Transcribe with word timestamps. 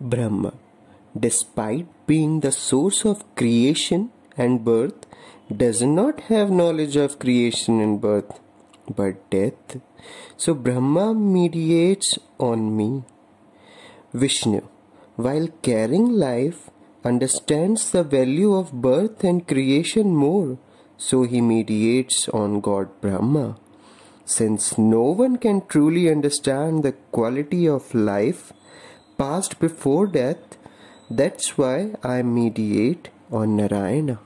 Brahma, 0.00 0.54
despite 1.18 1.86
being 2.06 2.40
the 2.40 2.52
source 2.52 3.04
of 3.04 3.24
creation 3.36 4.10
and 4.36 4.64
birth, 4.64 5.06
does 5.54 5.82
not 5.82 6.20
have 6.22 6.50
knowledge 6.50 6.96
of 6.96 7.18
creation 7.18 7.80
and 7.80 8.00
birth, 8.00 8.40
but 8.96 9.30
death. 9.30 9.76
So 10.36 10.54
Brahma 10.54 11.14
mediates 11.14 12.18
on 12.38 12.76
me. 12.76 13.04
Vishnu, 14.12 14.62
while 15.16 15.48
carrying 15.62 16.12
life, 16.12 16.70
understands 17.04 17.90
the 17.90 18.02
value 18.02 18.54
of 18.54 18.72
birth 18.72 19.24
and 19.24 19.46
creation 19.46 20.14
more, 20.14 20.58
so 20.96 21.24
he 21.24 21.40
mediates 21.40 22.28
on 22.28 22.60
God 22.60 22.88
Brahma. 23.00 23.56
Since 24.24 24.78
no 24.78 25.02
one 25.02 25.36
can 25.36 25.66
truly 25.66 26.08
understand 26.08 26.82
the 26.82 26.92
quality 26.92 27.68
of 27.68 27.94
life 27.94 28.52
past 29.22 29.60
before 29.60 30.06
death, 30.08 30.58
that's 31.08 31.56
why 31.56 31.94
I 32.02 32.22
mediate 32.22 33.10
on 33.30 33.56
Narayana. 33.56 34.18